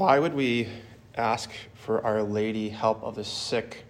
[0.00, 0.66] Why would we
[1.14, 3.84] ask for Our Lady help of the sick?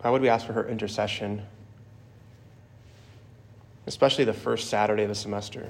[0.00, 1.46] Why would we ask for her intercession?
[3.86, 5.68] Especially the first Saturday of the semester.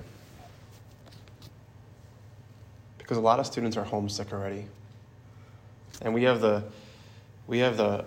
[2.97, 4.65] Because a lot of students are homesick already.
[6.01, 6.65] And we have the
[7.47, 8.07] we have the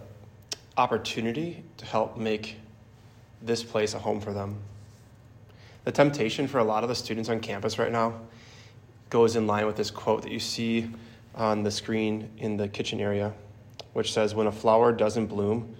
[0.75, 2.55] opportunity to help make
[3.43, 4.57] this place a home for them.
[5.83, 8.21] The temptation for a lot of the students on campus right now
[9.11, 10.89] goes in line with this quote that you see
[11.35, 13.33] on the screen in the kitchen area,
[13.93, 15.75] which says, When a flower doesn't bloom,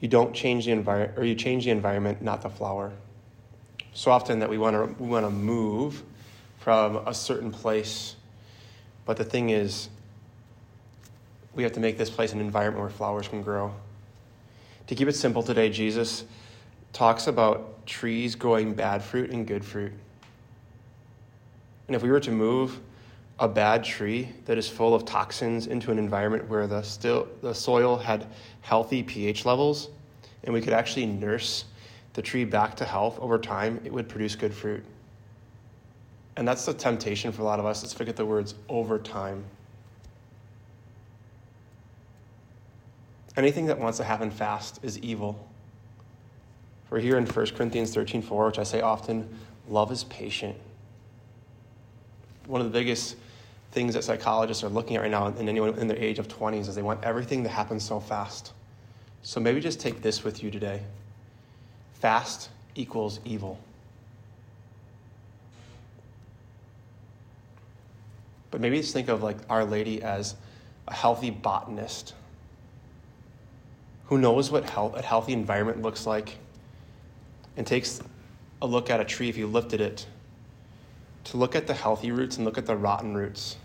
[0.00, 2.90] you don't change the environment, or you change the environment, not the flower.
[3.92, 6.02] So often that we want to we want to move
[6.58, 8.16] from a certain place,
[9.04, 9.90] but the thing is,
[11.54, 13.74] we have to make this place an environment where flowers can grow.
[14.86, 16.24] To keep it simple today, Jesus
[16.92, 19.92] talks about trees growing bad fruit and good fruit.
[21.92, 22.80] And if we were to move
[23.38, 27.54] a bad tree that is full of toxins into an environment where the, still, the
[27.54, 28.28] soil had
[28.62, 29.90] healthy pH levels,
[30.44, 31.66] and we could actually nurse
[32.14, 34.82] the tree back to health over time, it would produce good fruit.
[36.38, 37.82] And that's the temptation for a lot of us.
[37.82, 39.44] Let's forget the words over time.
[43.36, 45.46] Anything that wants to happen fast is evil.
[46.88, 49.28] We're here in 1 Corinthians 13 4, which I say often
[49.68, 50.56] love is patient.
[52.46, 53.16] One of the biggest
[53.72, 56.68] things that psychologists are looking at right now, and anyone in their age of 20s,
[56.68, 58.52] is they want everything to happen so fast.
[59.22, 60.82] So maybe just take this with you today
[62.02, 63.56] fast equals evil.
[68.50, 70.34] But maybe just think of like Our Lady as
[70.88, 72.14] a healthy botanist
[74.06, 76.36] who knows what health, a healthy environment looks like
[77.56, 78.02] and takes
[78.60, 80.06] a look at a tree if you lifted it
[81.24, 83.56] to look at the healthy roots and look at the rotten roots.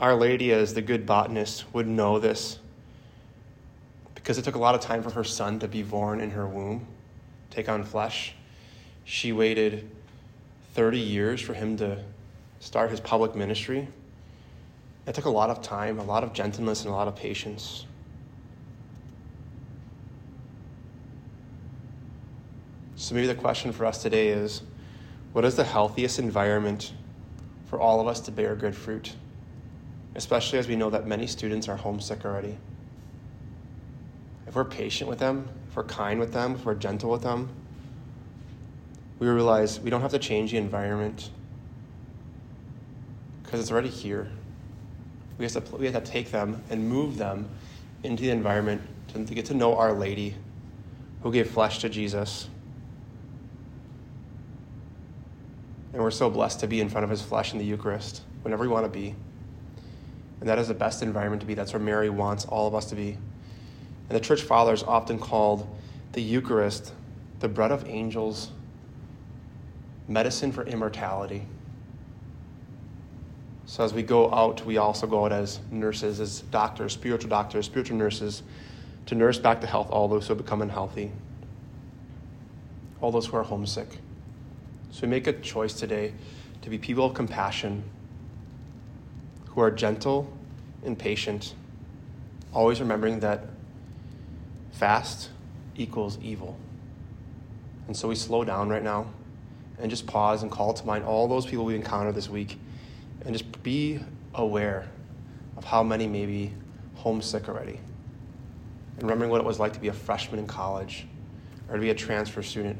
[0.00, 2.58] Our Lady, as the good botanist, would know this
[4.14, 6.46] because it took a lot of time for her son to be born in her
[6.46, 6.86] womb,
[7.50, 8.34] take on flesh.
[9.04, 9.90] She waited
[10.74, 12.02] 30 years for him to
[12.60, 13.88] start his public ministry.
[15.06, 17.86] It took a lot of time, a lot of gentleness, and a lot of patience.
[22.94, 24.62] So maybe the question for us today is
[25.32, 26.92] what is the healthiest environment
[27.66, 29.14] for all of us to bear good fruit?
[30.14, 32.58] Especially as we know that many students are homesick already.
[34.46, 37.48] If we're patient with them, if we're kind with them, if we're gentle with them,
[39.18, 41.30] we realize we don't have to change the environment
[43.42, 44.28] because it's already here.
[45.38, 47.48] We have, to, we have to take them and move them
[48.02, 50.34] into the environment to, to get to know Our Lady
[51.22, 52.48] who gave flesh to Jesus
[55.92, 58.62] And we're so blessed to be in front of his flesh in the Eucharist whenever
[58.62, 59.14] we want to be.
[60.40, 61.54] And that is the best environment to be.
[61.54, 63.10] That's where Mary wants all of us to be.
[64.08, 65.68] And the church fathers often called
[66.12, 66.92] the Eucharist
[67.40, 68.50] the bread of angels,
[70.08, 71.42] medicine for immortality.
[73.66, 77.66] So as we go out, we also go out as nurses, as doctors, spiritual doctors,
[77.66, 78.42] spiritual nurses,
[79.06, 81.10] to nurse back to health all those who become unhealthy,
[83.00, 83.88] all those who are homesick.
[84.92, 86.12] So we make a choice today
[86.60, 87.82] to be people of compassion,
[89.46, 90.30] who are gentle
[90.84, 91.54] and patient,
[92.52, 93.46] always remembering that
[94.70, 95.30] fast
[95.76, 96.58] equals evil.
[97.86, 99.06] And so we slow down right now
[99.78, 102.58] and just pause and call to mind all those people we encountered this week
[103.24, 103.98] and just be
[104.34, 104.86] aware
[105.56, 106.52] of how many may be
[106.96, 107.80] homesick already.
[108.98, 111.06] And remembering what it was like to be a freshman in college
[111.70, 112.76] or to be a transfer student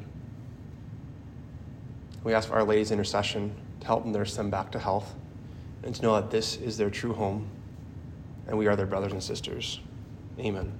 [2.25, 5.15] we ask for Our Lady's intercession to help nurse them back to health
[5.83, 7.49] and to know that this is their true home
[8.47, 9.81] and we are their brothers and sisters.
[10.39, 10.73] Amen.